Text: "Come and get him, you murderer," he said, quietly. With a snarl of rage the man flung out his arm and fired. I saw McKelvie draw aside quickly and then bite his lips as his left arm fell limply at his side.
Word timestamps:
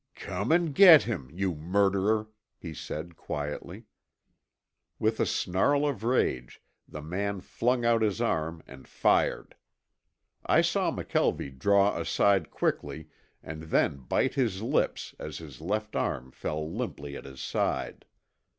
"Come 0.15 0.51
and 0.51 0.73
get 0.73 1.03
him, 1.03 1.29
you 1.31 1.53
murderer," 1.53 2.27
he 2.57 2.73
said, 2.73 3.15
quietly. 3.15 3.83
With 4.97 5.19
a 5.19 5.27
snarl 5.27 5.85
of 5.87 6.03
rage 6.03 6.59
the 6.87 7.03
man 7.03 7.39
flung 7.41 7.85
out 7.85 8.01
his 8.01 8.19
arm 8.19 8.63
and 8.65 8.87
fired. 8.87 9.53
I 10.43 10.61
saw 10.61 10.89
McKelvie 10.89 11.55
draw 11.55 11.99
aside 11.99 12.49
quickly 12.49 13.09
and 13.43 13.61
then 13.65 13.97
bite 13.99 14.33
his 14.33 14.63
lips 14.63 15.13
as 15.19 15.37
his 15.37 15.61
left 15.61 15.95
arm 15.95 16.31
fell 16.31 16.67
limply 16.67 17.15
at 17.15 17.25
his 17.25 17.39
side. 17.39 18.03